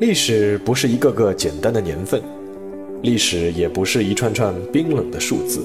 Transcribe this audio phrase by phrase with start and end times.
[0.00, 2.20] 历史不是一个个简单的年份，
[3.02, 5.64] 历史也不是一串串冰冷的数字。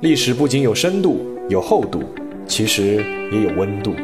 [0.00, 1.20] 历史不仅有深度、
[1.50, 2.02] 有厚度，
[2.46, 3.94] 其实也有温度。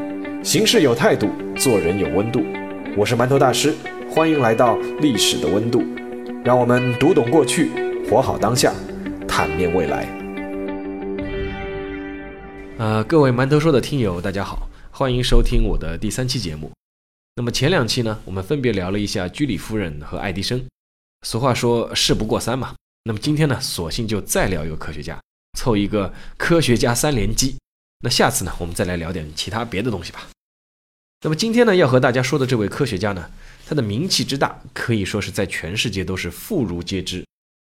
[0.42, 2.42] 行事有态度，做人有温度。
[2.94, 3.72] 我是馒头大师，
[4.10, 5.82] 欢迎来到历史的温度。
[6.44, 7.70] 让我们读懂过去，
[8.10, 8.74] 活好当下，
[9.26, 10.06] 探面未来。
[12.76, 16.70] 呃，各位馒头说的听友，大家好，欢迎收听我的第三期节目。
[17.34, 20.62] 那么前两期呢，我们分别聊了一下居里夫人和爱迪生。
[21.26, 22.74] 俗话说事不过三嘛。
[23.04, 25.18] 那么今天呢，索性就再聊一个科学家，
[25.58, 27.56] 凑一个科学家三连击。
[28.04, 30.28] 那下次呢，我们再来聊点其他别的东西吧。
[31.22, 33.30] 那么今天呢，要和大家说的这位科学家呢，
[33.64, 37.24] 他的名气之大，可以说是在全世界都是妇孺皆知，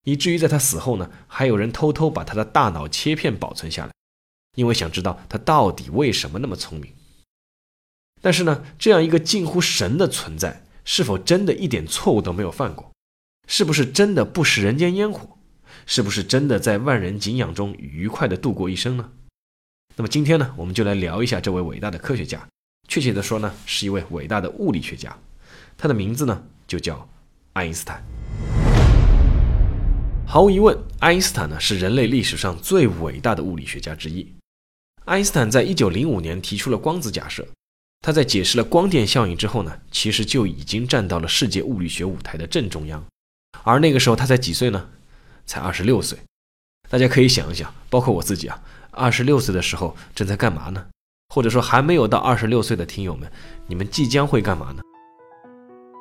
[0.03, 3.93] 以至于在他死后呢，还有人偷偷把他的大脑切片保存下来，
[4.57, 6.93] 因为想知道他到底为什么那么聪明。
[8.25, 12.91] 但是呢，这样一个近乎神的存在，是否真的一点错误都没有犯过？
[13.47, 15.37] 是不是真的不食人间烟火？
[15.85, 19.11] 是不是真的在万人敬仰中愉快地度过一生呢？
[19.97, 22.49] 那么今天呢，我们就来聊一下这位伟大的科学家，
[22.89, 25.15] 确切的说呢，是一位伟大的物理学家，
[25.77, 27.07] 他的名字呢就叫
[27.53, 28.03] 爱因斯坦。
[30.27, 34.27] 毫无疑问，爱因斯坦呢是人类历史上最伟大的物理学家之一。
[35.05, 37.47] 爱因斯坦在一九零五年提出了光子假设。
[38.07, 43.03] 他在解释了光电效应之后呢，其实就已经站到了世界物理学舞台的正中央。
[43.63, 44.87] 而那个时候他才几岁呢？
[45.47, 46.19] 才二十六岁。
[46.91, 48.61] 大家可以想一想，包括我自己啊，
[48.91, 50.85] 二十六岁的时候正在干嘛呢？
[51.35, 53.27] 或者说还没有到二十六岁的听友们，
[53.67, 54.83] 你们即将会干嘛呢？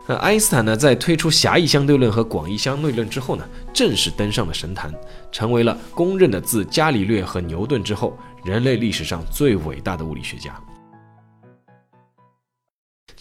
[0.06, 4.94] 那爱因斯坦呢，在推出狭义相对论和广义相对论之后呢，正式登上了神坛，
[5.32, 10.54] 成为了公认的自伽利略和牛顿之后，人类历史上最伟大的物理学家。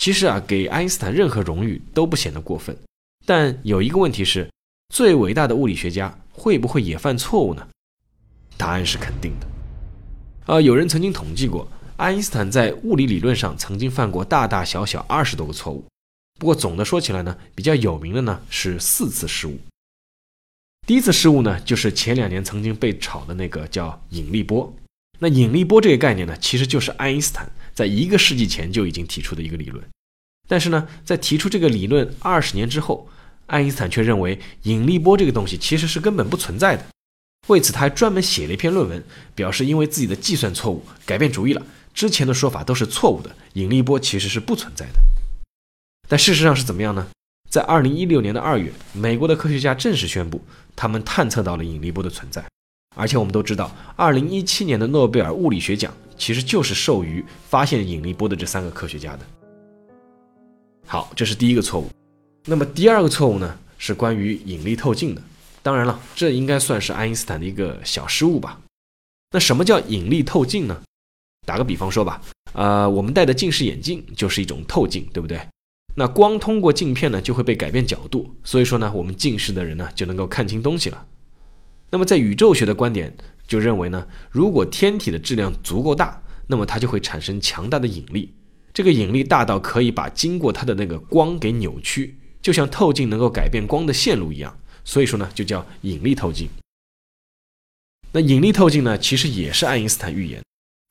[0.03, 2.77] 其实啊，给爱因斯坦任何荣誉都不显得过分，
[3.25, 4.50] 但有一个问题是，
[4.92, 7.69] 最伟大的物理学家会不会也犯错误呢？
[8.57, 10.52] 答案是肯定的。
[10.52, 15.85] 啊，有人曾经统计过，爱因斯坦在物理理论上曾经犯过大大小小二十多个错误。
[16.41, 19.57] 不过总的说起来呢，比较有名的呢是四次失误。
[20.85, 24.74] 第一次失误呢，就是前两年曾经被炒的那个叫引力波。
[25.20, 29.80] 那引力波这个概念呢，其实就是爱因斯坦在一个世纪前就已经提出的一个理论。
[30.52, 33.08] 但是呢，在提出这个理论二十年之后，
[33.46, 36.85] 爱因斯坦却认为引力波这个东西其实是根本不存在的。
[37.46, 39.02] 为此，他还专门写了一篇论文，
[39.35, 41.62] 表示因为自己的计算错误改变主意了，
[41.95, 45.01] 之前的说法都是错误的，引力波其实是不存在的。
[46.07, 47.07] 但事实上是怎么样呢？
[47.48, 50.39] 在二零一六年的二月，美国的科学家正式宣布，
[50.77, 52.45] 他们探测到了引力波的存在。
[52.95, 59.20] 而且我们都知道，二零一七年的诺贝尔物理学奖其实就是授予发现引力波的这三个科学家的。
[60.87, 61.89] 好，这是第一个错误。
[62.45, 65.23] 那么第二个错误呢，是关于引力透镜的。
[65.63, 68.61] 当然了，这应该算是爱因斯坦的一个小失误吧。
[69.31, 70.83] 那什么叫引力透镜呢？
[71.47, 72.21] 打个比方说吧，
[72.53, 75.41] 呃，我们戴的近视眼镜就是一种透镜，对不对？
[75.95, 81.07] 那光通过镜片呢，就会被改变角度，所以说呢，我们近视的人呢，就能够看清东西了。
[81.91, 83.15] 那么在宇宙学的观点
[83.47, 88.35] 就认为呢，如果天体的质量足够大，那么它就会产生强大的引力。
[88.75, 94.59] 这个引力大到可以把经过它的那个光给扭曲，就像透镜能够改变光的线路一样。
[94.85, 96.49] 所以说呢，就叫引力透镜。
[98.13, 100.43] 那引力透镜呢，其实也是爱因斯坦预言，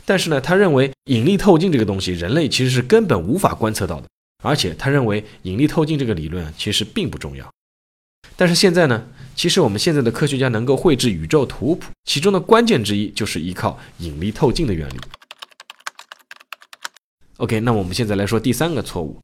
[0.05, 4.07] 但是呢，他认为引力透镜这个东西，人类其实是根本无法观测到的，
[4.43, 7.47] 而且他认为引力透镜这个理论其实并不重要。
[8.37, 14.97] 但是现在呢，其实我们现在的科学家能够绘制宇宙图谱，其中的关键之一就是依靠引力透镜的原理。
[17.41, 19.19] OK，那我们现在来说第三个错误。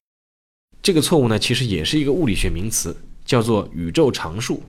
[0.81, 4.63] 这个错误呢，其实也是一个物理学名词，叫做宇宙常数。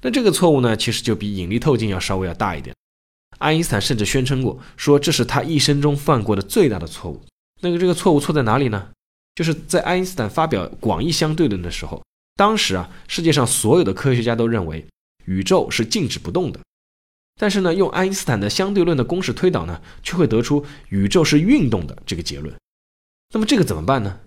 [0.00, 2.74] 那这个错误呢，其实就比引力透镜要稍微要大一点。
[3.36, 7.20] 爱因斯坦甚至宣称过，说这是他一生中犯过的最大的错误。
[7.60, 8.88] 那个这个错误错在哪里呢？
[9.34, 12.02] 就是在爱因斯坦发表广义相对论的时候，
[12.36, 14.82] 当时啊，世界上所有的科学家都认为
[15.26, 16.58] 宇宙是静止不动的。
[17.38, 22.54] 但是呢，用爱因斯坦的相对论的公式推导呢，却会得出宇宙是运动的这个结论。
[23.32, 24.20] 那么这个怎么办呢？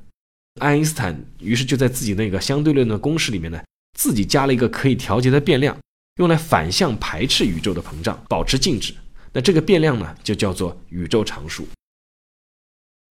[0.60, 3.64] 爱因斯坦于是就在自己那个相对论的公式里面呢，
[3.98, 5.78] 自己加了一个可以调节的变量，
[6.16, 8.94] 用来反向排斥宇宙的膨胀，保持静止。
[9.32, 11.68] 那这个变量呢，就叫做宇宙常数。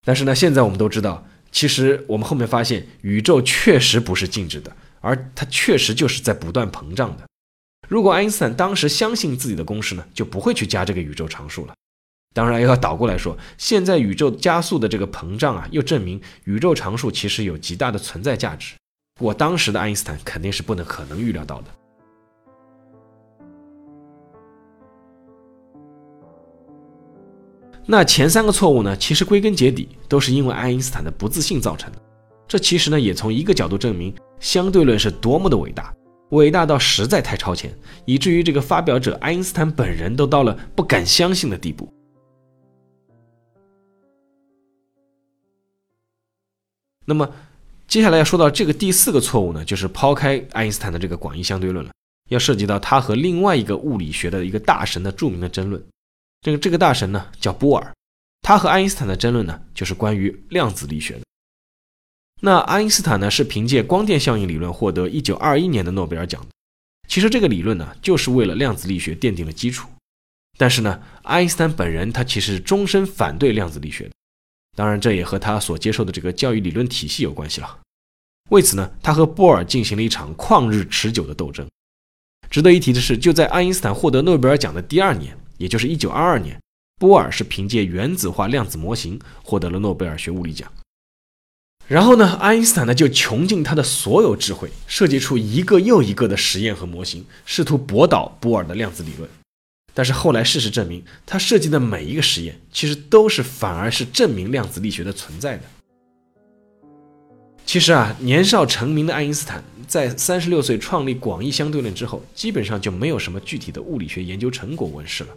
[0.05, 7.25] 但是呢，现在我们都知道，其实我们后面发现，宇宙确实不是静止的，而它确实就是在不断膨胀的。
[7.89, 11.75] 如果爱因斯坦当时相信自己的公式呢，就不会去加这个宇宙常数了。
[12.35, 18.75] 当然，又要倒过来说，现在宇宙加速的这个膨胀啊，又证明宇宙常数其实有极大的存在价值。
[19.15, 21.67] 不过当时的爱因斯坦肯定是不能可能预料到的。
[27.87, 31.99] 那前三个错误呢，其实归根结底都是因为爱因斯坦的不自信造成的。
[32.49, 35.95] 这其实呢，也从一个角度证明相对论是多么的伟大，
[36.31, 37.73] 伟大到实在太超前，
[38.05, 41.94] 以至于这个发表者爱因斯坦本人都到了不敢相信的地步。
[47.07, 47.31] 那么，
[47.87, 51.93] 接下来要说到这个第四个错误呢，就是抛开爱因斯坦的这个广义相对论了，
[52.31, 55.85] 要涉及到他和另外一个物理学的一个大神的著名的争论。
[56.41, 57.93] 这个这个大神呢叫波尔，
[58.43, 61.21] 他和爱因斯坦的争论呢就是关于量子力学的。
[62.41, 66.49] 那爱因斯坦呢是凭借光电效应理论获得1921年的诺贝尔奖的。
[67.09, 69.89] 其实这个理论呢就是为了量子力学奠定了基础。
[70.57, 74.11] 但是呢，爱因斯坦本人他其实终身反对量子力学的。
[74.75, 77.79] 当然，这也和他所接受的这个教育理论体系有关系了。
[78.51, 81.67] 为此呢，他和波尔进行了一场旷日持久的斗争。
[82.51, 85.37] 值得一提的是，就在爱因斯坦获得诺贝尔奖的第二年。
[85.57, 86.61] 也就是一九二二年，
[86.99, 90.71] 波尔是凭借原子化量子模型获得了诺贝尔学物理奖。
[91.87, 99.31] 然后呢，爱因斯坦呢就穷尽他的所有智慧，设计出一个又一个的实验和模型，试图驳倒波尔的量子理论。
[99.95, 105.63] 但是后来事实证明，他设计的每一个实验其实都是反而是证明量子力学的存在的。
[107.65, 115.31] 其实啊，年少成名的爱因斯坦在三十六岁创立广义相对论之后，基本上就没有什么具体的物理学研究成果问世了。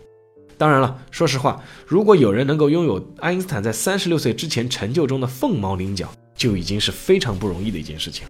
[0.57, 8.27] 当然了，说实话，如果有人能够拥有爱因斯坦在三十六岁之前成就中的凤毛麟角，就已经是非常不容易的一件事情。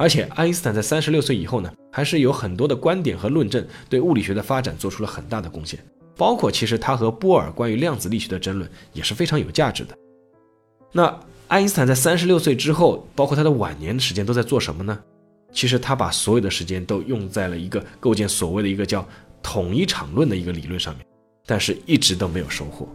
[0.00, 5.76] 而且，爱因斯坦在三十六岁以后呢，还是有很多的观点和论证，对物理学的发展做出了很大的贡献。
[6.16, 9.98] 包括其实他和波尔关于量子力学的争论也是非常有价值的。
[10.92, 11.18] 那
[11.48, 14.96] 爱因斯坦在三十六岁之后，包括他的晚年的时间都在做什么呢？
[15.50, 19.04] 其实他把所有的时间都用在了一个构建所谓的一个叫
[19.42, 21.04] 统一场论的一个理论上面。
[21.44, 22.86] 但是一直都没有收获。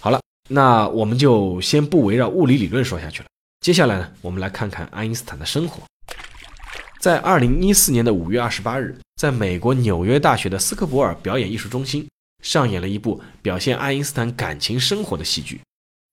[0.00, 0.18] 好了，
[0.52, 3.26] 那我们就先不围绕物理理论说下去了。
[3.60, 5.80] 接下来呢，我们来看看爱因斯坦的生活。
[6.98, 12.04] 在二零一四年的五月二十八日，在美国纽约大学的斯科伯尔表演艺术中心
[12.42, 15.60] 上演了一部表现爱因斯坦感情生活的戏剧。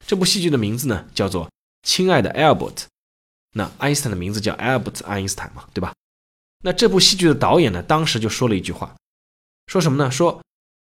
[0.06, 1.46] 这部戏剧的名字呢，叫做
[1.82, 2.76] 《亲爱的 Albert》。
[3.56, 5.94] 那爱因斯坦的名字叫 Albert 爱因斯坦嘛，对吧？
[6.64, 8.96] 那这部戏剧的导演呢，当时就说了一句话，
[9.66, 10.12] 说什么呢？
[10.12, 10.40] 说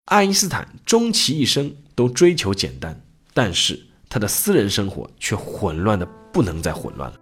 [0.06, 3.00] 爱因斯坦终其一生都追求简单，
[3.38, 7.16] 但是他的私人生活却混乱的不能再混乱了。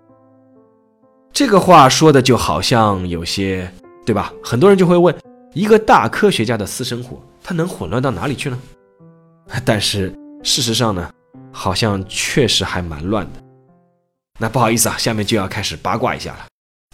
[1.31, 3.71] 这个话说的就好像有些，
[4.07, 4.33] 对吧？
[4.43, 5.15] 很多人就会问，
[5.53, 8.59] 一个大科学家的私生活，他能混乱到哪里去呢？
[9.63, 10.11] 但是
[10.43, 11.13] 事实上呢，
[11.53, 13.45] 好像确实还蛮乱的。
[14.41, 16.47] 那不好意思啊，下面就要开始八卦一下了。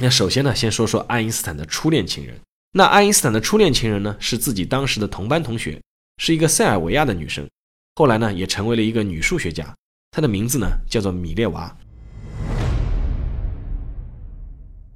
[0.03, 2.35] 那首先呢，先说说爱因斯坦的初恋情人。
[2.73, 5.81] 那爱因斯坦的初恋情人呢，是自己当时的同班同学，
[6.17, 7.49] 是一个塞尔维亚的女生，
[7.95, 9.75] 后来呢，也成为了一个女数学家。
[10.11, 11.77] 她的名字呢，叫做米列娃。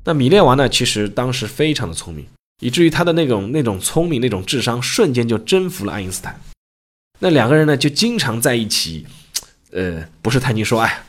[0.04, 2.26] 那米列娃呢，其实当时非常的聪明，
[2.60, 6.40] 以至于她的那种那种聪明、那种智商，瞬间就征服了爱因斯坦。
[7.18, 9.06] 那两个人呢，就经常在一起，
[9.72, 11.04] 呃，不是谈情说爱，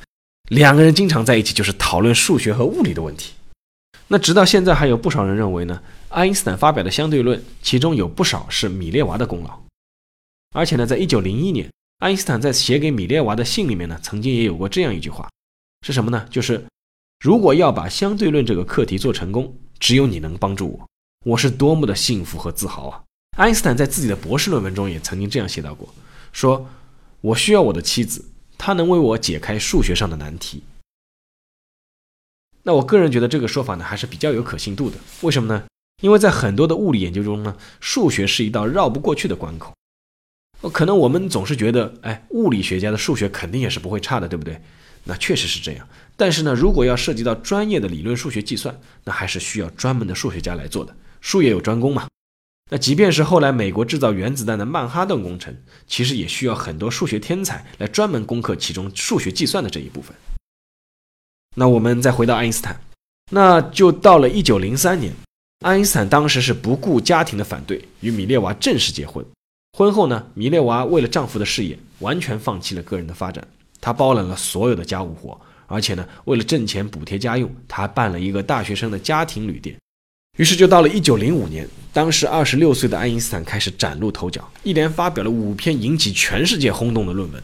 [0.49, 3.33] 两个人经常在一起，就是讨论数学和物理的问题。
[4.09, 9.66] 那直到现在，还有不少人认为呢，爱因斯坦发表的相对论，其中有不少是米列娃的功劳。
[10.51, 15.29] 而且呢，在一九零一年，爱因斯坦在写给米列娃的信里面呢，曾经也有过这样一句话，
[15.81, 16.27] 是什么呢？
[16.29, 16.65] 就是
[17.19, 20.87] 如果要把相对论这个课题做成功，只有你能帮助我，
[21.31, 23.03] 我是多么的幸福和自豪啊！
[23.37, 25.93] 爱因斯坦在自己的博士论文中也曾经这样写到过，
[26.31, 26.67] 说
[27.21, 28.25] 我需要我的妻子，
[28.57, 30.63] 她能为我解开数学上的难题。
[32.63, 34.97] 那我个人觉得这个说法呢还是比较有可信度的。
[35.21, 35.63] 为什么呢？
[36.01, 39.73] 因为在很多的物理研究中呢，数学是一道绕不过去的关口。
[40.61, 44.59] 可能我们总是觉得，哎，物理学家的数学肯定也是不会差的，对不对？
[45.03, 45.87] 那确实是这样。
[46.15, 50.93] 但是呢，如果要涉及到专业的理论数学计算，那还是需要专门的数学家来做的。
[51.21, 52.07] 术业有专攻嘛。
[52.69, 55.55] 那即便是后来美国制造原子弹的曼哈顿工程，
[55.87, 60.13] 其实也需要很多数学天才来专门攻克其中数学计算的这一部分。
[61.55, 62.81] 那我们再回到爱因斯坦，
[63.31, 65.13] 那就到了一九零三年，
[65.61, 69.25] 爱因斯坦当时是不顾家庭的反对，与米列娃正式结婚。
[69.77, 73.47] 婚后呢，米列娃为了丈夫的事业，完全放弃了个人的发展，
[73.79, 79.77] 她包揽了所有的家务活，而且呢，为了挣钱补贴家用，她还办了一个大学生的家庭旅店。
[80.39, 87.43] 于是就到了一九零五年，当时二十六岁的爱因斯坦开始崭露头角，一连发表了五篇引起全世界轰动的论文。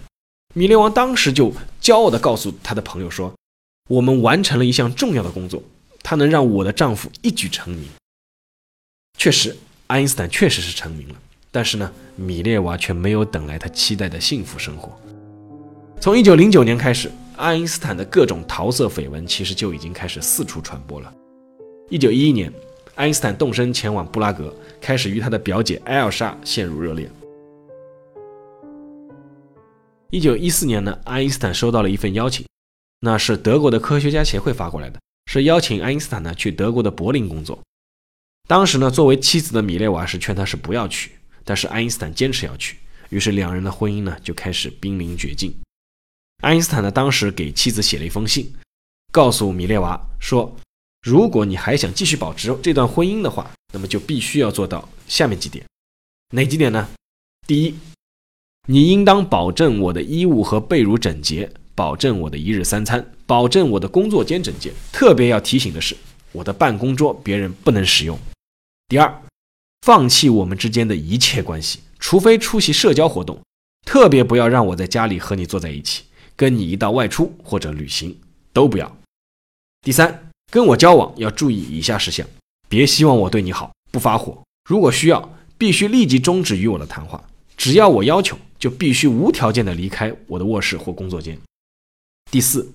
[0.55, 3.31] 米列王当时就骄傲地告诉他的朋友说
[3.89, 5.61] ：“我们完成了一项重要的工作，
[6.01, 7.87] 它能让我的丈夫一举成名。”
[9.19, 11.15] 确实，爱因斯坦确实是成名了，
[11.53, 14.91] 但是呢，米列娃却没有等来他期待的幸福生活。
[16.00, 21.13] 从1909年开始，爱因斯坦的各种桃色绯闻其实就已经开始四处传播了。
[21.91, 22.53] 1911年，
[22.95, 27.07] 爱因斯坦动身前往布拉格，开始与他的表姐艾尔莎陷入热恋。
[30.10, 32.43] 一九一四年呢，爱因斯坦收到了一份邀请，
[33.00, 37.60] 那是德国的科学家协会发过来的，是邀请爱因斯坦呢去德国的柏林工作。
[38.48, 41.12] 当时呢，作为妻子的米列娃是劝他是不要去，
[41.43, 42.77] 但是爱因斯坦坚持要去，
[43.09, 45.53] 于是两人的婚姻呢就开始濒临绝境。
[46.43, 48.53] 爱因斯坦呢当时给妻子写了一封信，
[49.12, 50.55] 告诉米列娃说，
[51.01, 55.65] 如果你还想继续保持这段婚姻的话，那么就必须要做到下面几点，
[56.31, 56.89] 哪几点呢？
[57.47, 57.75] 第一。
[58.65, 64.71] 你应当保证我的衣物和被褥整洁，保证我的一日三餐，保证我的工作间整洁。
[64.89, 65.93] 特别要提醒的是，
[66.31, 68.17] 我的办公桌别人不能使用。
[68.88, 69.21] 第二，
[69.83, 73.37] 放弃我们之间的一切关系，除非出席社交活动，
[73.85, 76.03] 特别不要让我在家里和你坐在一起，
[76.37, 78.17] 跟你一道外出或者旅行
[78.53, 78.97] 都不要。
[79.81, 82.25] 第三，跟我交往要注意以下事项：
[82.69, 84.41] 别希望我对你好，不发火。
[84.69, 87.21] 如果需要，必须立即终止与我的谈话。
[87.57, 88.37] 只要我要求。
[88.57, 91.37] 就必须无条件的离开我的卧室或工作间。
[92.31, 92.71] 第四，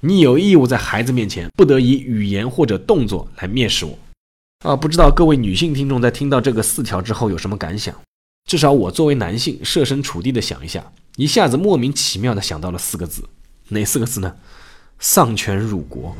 [0.00, 3.96] 你有义务在孩子面前不得以语言或者动作来蔑视我。
[4.64, 7.94] 啊，不知道各位女性听众在听到这个四条之后有什么感想？
[8.46, 13.22] 至少我作为男性，设身处地的想一下，一下子莫名其妙的想到了四个字，
[13.68, 14.36] 哪四个字呢？
[14.98, 16.16] 丧权辱国。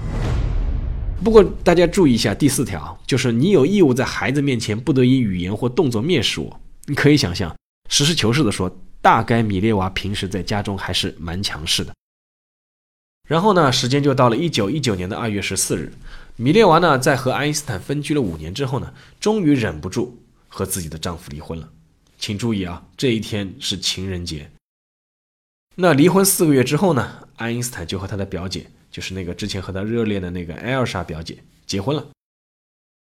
[1.25, 6.61] 不过大家注意一下，第四条就是你有义务在孩子面前不得以语言或动作蔑视我。
[6.87, 7.55] 你可以想象，
[7.89, 8.75] 实事求是的说。
[9.01, 11.95] 大概米列娃平时在家中还是蛮强势的。
[13.29, 15.93] 然后呢，时间就到了一九一九年的二月十四日，
[16.41, 21.69] 米列娃呢在和爱因斯坦分居了五年之后呢，终于忍不住和自己的丈夫离婚了。
[22.17, 24.49] 请注意啊，这一天是情人节。
[25.75, 32.07] 那离婚四个月之后呢，爱因斯坦就和他的表姐，就是那个之前和他热恋的那个艾尔莎表姐结婚了。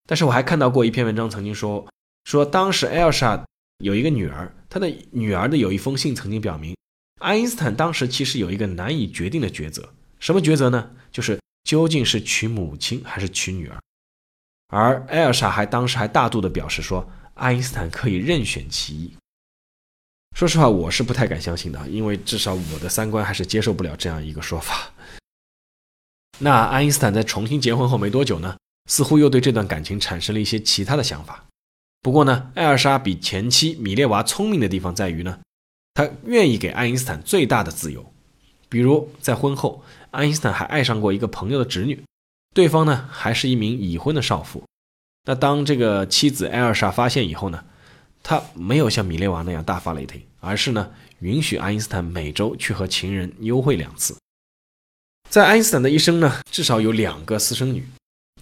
[0.06, 1.84] 但是我还看到过一篇文章，曾经说
[2.24, 3.44] 说当时艾尔莎。
[3.78, 6.76] 有一个女儿，她的女儿的有一封信曾经表明，
[7.20, 10.92] 爱因斯坦当时其实有一个难以决定的抉择，什么抉择呢？
[11.10, 13.78] 就是究竟是娶母亲还是娶女儿。
[14.68, 19.12] 而艾尔莎还当时还大度的表示说，爱因斯坦可以任选其一。
[20.36, 24.90] 说实话，我是不太敢相信的，因为至少我的三观还是接受不了这样一个说法。
[26.38, 28.56] 那爱因斯坦在重新结婚后没多久呢，
[28.90, 31.44] 似乎又对这段感情产生了一些其他的想法。
[32.02, 35.38] 不过呢，艾尔莎比前妻米列娃聪明的地方在于呢，
[35.94, 38.13] 她愿意给爱因斯坦最大的自由。
[38.74, 42.02] 比如在婚后，爱因斯坦还爱上过一个朋友的侄女，
[42.52, 44.64] 对方呢还是一名已婚的少妇。
[45.28, 47.64] 那当这个妻子艾尔莎发现以后呢，
[48.20, 50.90] 他没有像米列娃那样大发雷霆，而是呢
[51.20, 54.16] 允许爱因斯坦每周去和情人幽会两次。
[55.30, 57.86] 在爱因斯坦的一生呢，至少有两个私生女，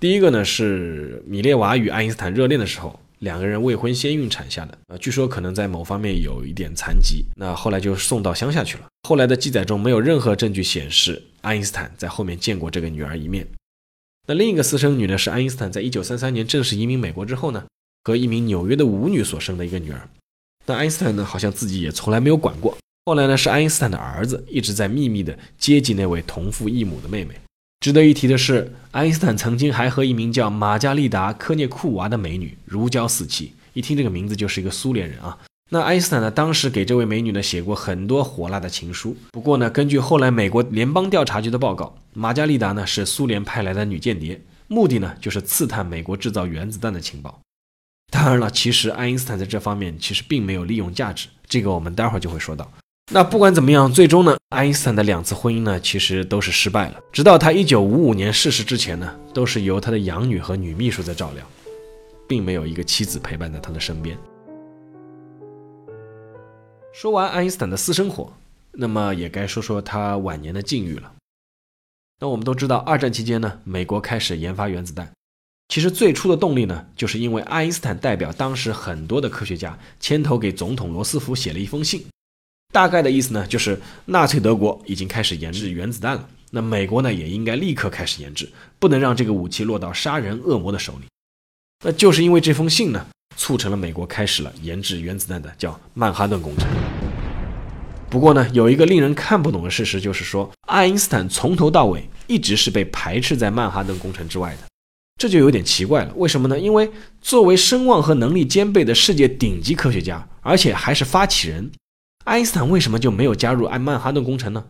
[0.01, 2.99] 第一个呢是米列娃与爱因斯坦热恋的时候。
[3.23, 8.87] 两个人未婚先孕产下的，呃，据说可能在某方面有一点残疾，那后来就送到乡下去了。
[9.09, 13.47] 后来的记载中没有任何证据显示爱因斯坦在后面见过这个女儿一面。
[14.27, 17.65] 那另一个私生女呢，是爱因斯坦在一九三三年正式移民美国之后呢，
[18.03, 20.09] 和一名纽约的舞女所生的一个女儿。
[20.67, 22.77] 那爱因斯坦呢，好像自己也从来没有管过。
[23.07, 27.37] 后来呢，是爱因斯坦的儿子一直在秘密的接济那位同父异母的妹妹。
[27.83, 33.55] 值得一提的是，爱因斯坦曾经还和一名叫玛加丽达·科涅库娃的美女如胶似漆。
[33.73, 35.37] 一听这个名字，就是一个苏联人啊。
[35.71, 39.17] 那爱因斯坦呢，当时给这位美女呢写过很多火辣的情书。
[39.33, 47.41] 不过呢，根据后来美国联邦调查局的报告，玛加丽达呢是苏联派来的女间谍，目的呢就是刺探美国制造原子弹的情报。
[48.13, 52.71] 当然了，其实爱因斯坦在这方面其实并没有利用价值，这个我们待会儿就会说到。
[53.15, 56.99] 那不管怎么样，最终呢，爱因斯坦的两次婚姻呢，其实都是失败了。
[57.13, 61.47] 直到他一九五五年逝世之前呢，都是由他的养女和女秘书在照料，
[62.27, 64.17] 并没有一个妻子陪伴在他的身边。
[66.95, 68.33] 说完爱因斯坦的私生活，
[68.73, 71.13] 那么也该说说他晚年的境遇了。
[72.19, 75.13] 那我们都知道，二战期间呢，美国开始研发原子弹，
[75.69, 82.03] 其实最初的动力呢，就是因为爱因斯坦代表当时很多的科学家牵头给总统罗斯福写了一封信。
[82.73, 91.07] 大概的意思呢，就是纳粹德国已经开始研制原子弹了，那美国呢也应该立刻开始研制，不能让这个武器落到杀人恶魔的手里。
[91.85, 96.67] 那就是因为这封信呢，促成了美国开始了研制原子弹的叫曼哈顿工程。
[98.09, 104.69] 不过呢，有一个令人看不懂的事实，就是说爱因斯坦从头到尾一直是被排斥在曼哈顿工程之外的，
[105.21, 106.13] 这就有点奇怪了。
[106.17, 106.59] 为什么呢？
[106.59, 111.71] 因为作为声望和能力兼备的世界顶级科学家，而且还是发起人，
[112.25, 114.65] 爱因斯坦为什么就没有加入爱曼哈顿工程呢？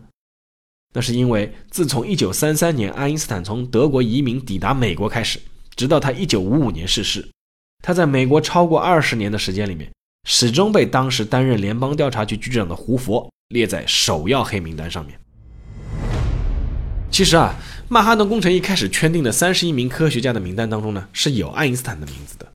[0.93, 5.39] 那是因为自从1933年爱因斯坦从德国移民抵达美国开始，
[5.75, 7.27] 直到他1955年逝世，
[7.81, 9.91] 他在美国超过二十年的时间里面，
[10.29, 15.19] 始终被当时担任联邦调查局局长的胡佛列在首要黑名单上面。
[17.09, 17.55] 其实啊，
[17.89, 22.51] 曼哈顿工程一开始圈定的三十一名科学家的名单当中呢，是有爱因斯坦的名字的。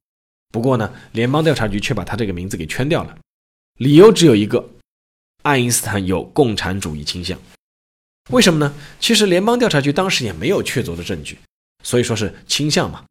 [0.52, 3.16] 不过呢，联邦调查局却把他这个名字给圈掉了，
[3.78, 4.68] 理由只有一个：
[5.48, 7.38] 爱因斯坦有共产主义倾向。
[8.28, 8.70] 为什么呢？
[9.00, 11.38] 其实联邦调查局当时也没有确凿的证据，
[11.82, 13.02] 所以说是倾向嘛。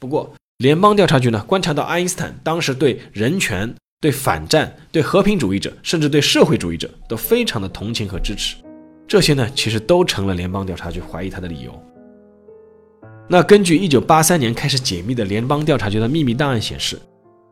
[0.00, 8.56] 不过联邦调查局呢，观察到爱因斯坦当时对人权、对反战、对和平主义者，甚至对社会主义者都非常的同情和支持，
[9.06, 11.80] 这些呢，其实都成了联邦调查局怀疑他的理由。
[13.28, 16.98] 那根据1983年开始解密的联邦调查局的秘密档案显示。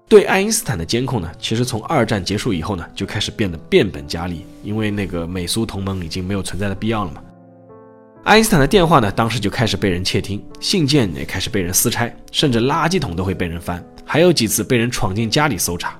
[0.08, 7.22] 对爱因斯坦的监控呢，其实从二战结束以后呢，就开始变得变本加厉，因为那个美苏同盟已经没有存在的必要了嘛。
[8.24, 15.98] 爱因斯坦的电话呢，当时就开始被人窃听，信件也开始被人撕拆，甚至垃圾桶都会被人翻，还有几次被人闯进家里搜查。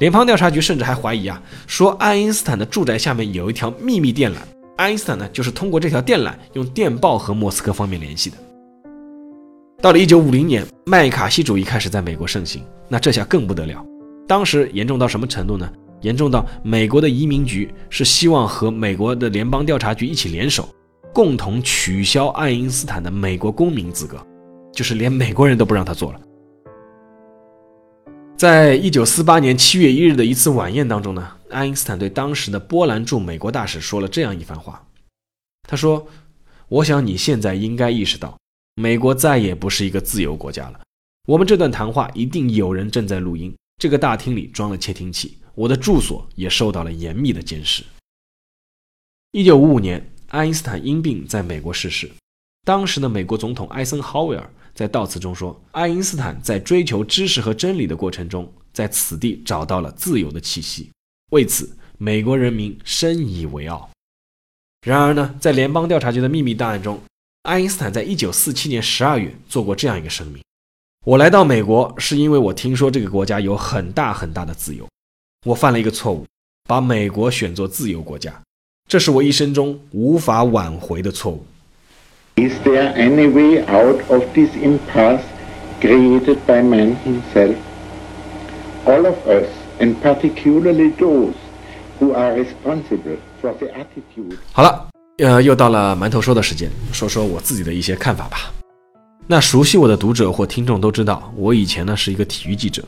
[0.00, 4.36] 联邦调查局甚至还怀疑啊，说爱因斯坦的住宅下面有一条秘密电缆，
[4.76, 8.36] 爱因斯坦呢就是通过这条电缆用电报和莫斯科方面联系的。
[9.82, 13.84] 到了一九五零年，麦卡锡主义开始在美国盛行，那这下更不得了。
[14.26, 15.70] 当时严重到什么程度呢？
[16.00, 20.68] 严重到美国的移民局是希望和美国的联邦调查局一起联手，
[21.12, 24.16] 共同取消爱因斯坦的美国公民资格，
[24.72, 26.20] 就是连美国人都不让他做了。
[28.36, 34.82] 在一九四八年七月一日的一次晚宴当中呢，爱因斯坦对当时的波兰驻美国大使说了这样一番话，
[35.68, 36.06] 他说
[36.68, 38.36] ：“我想你现在应该意识到。”
[38.78, 40.80] 美国再也不是一个自由国家了。
[41.26, 43.54] 我们这段谈话一定有人正在录音。
[43.80, 47.82] 这个大厅里装了窃听器，我的住所也受到了严密的监视。
[49.32, 52.10] 一九五五年，爱因斯坦因病在美国逝世。
[52.66, 60.90] 当时的美国总统艾森豪威尔在悼词中说：“爱因斯坦在追求知识和真理的过程中，在此地找到了自由的气息，
[61.30, 63.88] 为此美国人民深以为傲。”
[64.86, 67.00] 然而呢，在联邦调查局的秘密档案中。
[67.46, 70.42] 爱因斯坦在一九四七年十二月做过这样一个声明
[71.06, 74.84] ：“我来到美国是因为我听说这个国家有很大很大的自由。
[75.46, 76.26] 我犯了一个错误，
[76.68, 78.34] 把美国选作自由国家，
[78.88, 81.46] 这是我一生中无法挽回的错误。”
[82.34, 85.22] Is there any way out of this impasse
[85.80, 87.54] created by man himself?
[88.84, 89.46] All of us,
[89.78, 91.34] and particularly those
[92.00, 94.36] who are responsible for the attitude.
[94.52, 94.88] 好了。
[95.18, 98.52] 呃，又到了馒头说的时间，说说我自己的一些看法吧。
[99.26, 102.84] 那熟悉我的读者或听众都知道，我以前呢是一个体育记者。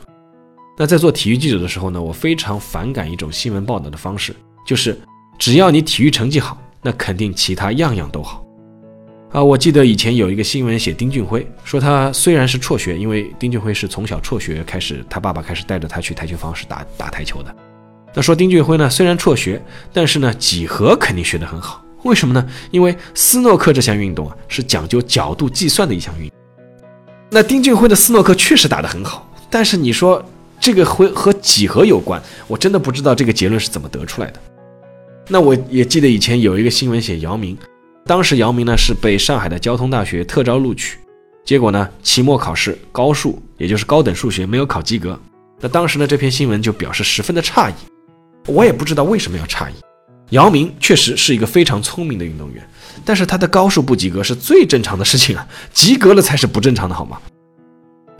[0.77, 4.95] 那在做体育记者的时候呢，我非常反感一种新闻报道的方式，就是
[5.39, 8.45] 只要你体育成绩好，那肯定其他样样都好。
[9.31, 17.55] 啊，我记得以前有一个新闻写丁俊晖，说他虽然是辍学，因为丁俊晖是从小辍学开始，他爸爸开始带着他去台球房是打打台球的。
[18.13, 19.59] 那说丁俊晖呢，虽然辍学，
[19.91, 21.83] 但是呢几何肯定学得很好。
[22.03, 22.49] 为什么呢？
[22.71, 26.37] 因为斯诺克这项运动啊，是讲究角度计算的一项运动。
[27.29, 30.23] 那丁俊晖的斯诺克确实打得很好，但是你说
[30.59, 34.39] 这个会和几何有关，我真的不知道这个结论是怎么得出来的。
[35.27, 37.57] 那我也记得以前有一个新闻写姚明，
[38.05, 40.97] 当时姚明呢是被上海的交通大学特招录取，
[41.45, 45.19] 结果呢期末考试高数，也就是高等数学没有考及格。
[45.59, 47.73] 那当时呢这篇新闻就表示十分的诧异，
[48.47, 49.73] 我也不知道为什么要诧异。
[50.29, 52.63] 姚明确实是一个非常聪明的运动员，
[53.03, 57.17] 但是他的高数不及格是最正常的事情啊， 及格了才是不正常的，好吗？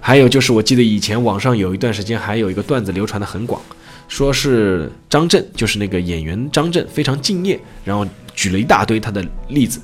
[0.01, 3.61] 还有就是，我记得以前网上有一段时间还有一个段子流传的很广，
[4.07, 9.79] 说是张震，就是那个演员张震非常敬业，然后举了一大堆他的例子，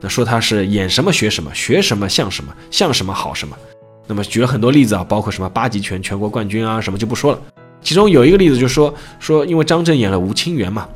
[0.00, 3.56] 那说他是演什么学什么，学什么像什么，像什么好什么，
[4.08, 7.40] 那么举了很多例子啊，包括什么八极拳全国冠军啊什么就不说了，
[7.82, 10.88] 其中有一个例子就说说因为张震演了吴清源嘛。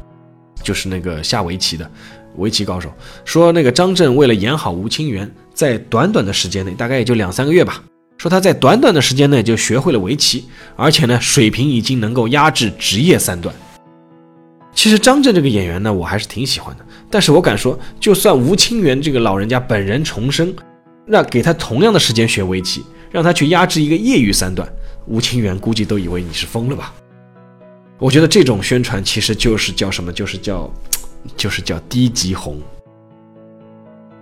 [0.62, 1.90] 就是那个下围棋的
[2.36, 2.90] 围棋高手，
[3.24, 7.82] 说那个张震为了演好吴清源，在短短的时间内，大概也就两三个月吧，
[8.16, 10.44] 说他在短短的时间内就学会了围棋，
[10.76, 13.54] 而且呢，水平已经能够压制职业三段。
[14.74, 20.54] 其实张震这个演员呢，我还是挺喜欢的，但是我敢说，就算吴清源这个老人家本人重生，
[21.04, 24.66] 那给他同样的时间学围棋，让他去压制一个业余三段，
[25.06, 26.94] 吴清源估计都以为你是疯了吧。
[28.02, 30.12] 我觉得这种宣传其实就是叫什么？
[30.12, 30.68] 就是叫，
[31.38, 32.60] 就是叫低级红。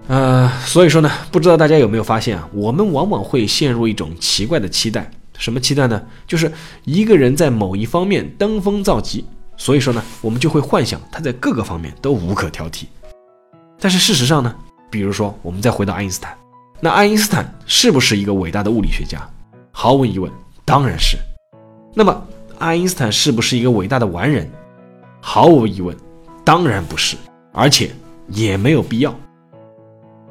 [0.06, 2.46] 呃，所以说呢，不知道大家有没有发现啊？
[2.52, 6.02] 我们往往会陷入一种奇怪的期待，什么期待呢？
[6.26, 6.52] 就是
[6.84, 9.24] 一个人在某一方面登峰造极，
[9.56, 12.84] 所以说呢，我们就会幻想他在各个方面都无可挑剔。
[13.78, 14.54] 但是事实上呢，
[14.90, 16.36] 比如说我们再回到爱因斯坦，
[16.80, 19.26] 那爱因斯坦是不是一个伟大的物理学家？
[19.72, 20.30] 毫无疑问，
[20.66, 21.16] 当然是。
[21.94, 22.26] 那么。
[22.60, 24.46] 爱因斯坦是不是一个伟大的完人？
[25.18, 25.96] 毫无疑问，
[26.44, 27.16] 当然不是，
[27.52, 27.90] 而且
[28.28, 29.18] 也没有必要。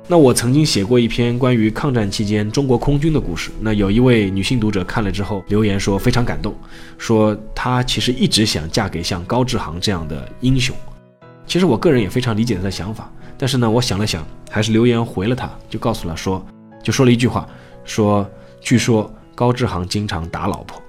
[0.07, 6.53] 那我曾经写过一篇关于抗战期间中国空军的故事，那有一位女性读者看了之后留言说非常感动，
[6.99, 10.75] 说她其实一直想嫁给像高志航这样的英雄。
[11.47, 16.45] 其实我个人也非常理解她的想法，但是呢，我想了想，还是留言回了她，就告诉了说，
[16.83, 17.49] 就说了一句话，
[17.83, 18.29] 说
[18.61, 20.79] 据说高志航经常打老婆。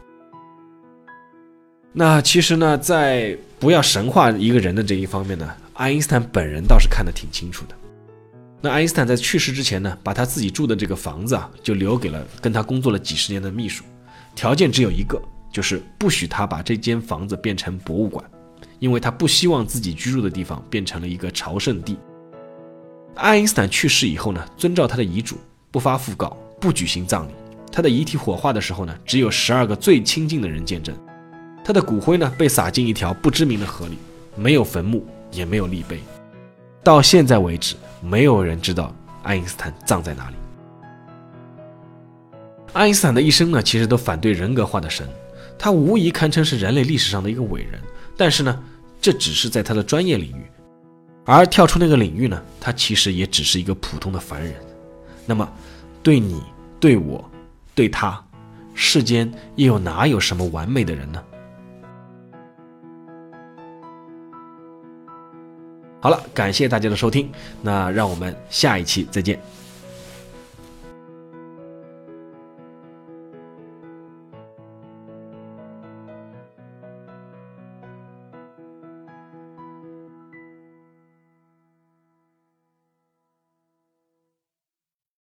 [1.92, 7.74] 那其实呢，在不要神化一个人的这一方面呢，爱因斯坦本人倒是看得挺清楚的。
[8.61, 13.83] 那爱因斯坦在去世之前呢，把他自己住的这个房子啊，就留给了跟他工作了几十年的秘书，
[14.37, 15.20] 条件只有一个，
[15.53, 18.24] 就是不许他把这间房子变成博物馆，
[18.79, 21.98] 因为他不希望自己居住的地方变成了一个朝圣地。
[23.16, 25.37] 爱因斯坦去世以后呢，遵照他的遗嘱，
[25.72, 27.33] 不发讣告，不举行葬礼，
[27.72, 30.94] 他的遗体火化的时候呢，只有十二个最亲近的人见证。
[31.64, 33.99] 他的骨灰呢，被撒进一条不知名的河里，
[34.35, 36.01] 没有坟墓，也没有立碑。
[36.83, 40.37] 到现在为止，没有人知道爱因斯坦葬在哪里。
[42.73, 45.09] 爱因斯坦的一生呢，其实都反对人格化的神，
[45.59, 47.81] 他无疑堪称是人类历史上的一个伟人。
[48.16, 48.62] 但是呢，
[49.01, 50.44] 这只是在他的专业领域，
[51.25, 54.55] 而跳出那个领域呢，他其实也只是一个普通的凡人。
[55.27, 55.49] 那么，
[56.03, 56.42] 对你、
[56.79, 57.23] 对我、
[57.75, 58.23] 对他，
[58.75, 61.23] 世间又有哪有什么完美的人呢？
[66.00, 69.38] 好了，感谢大家的收听，那让我们下一期再见。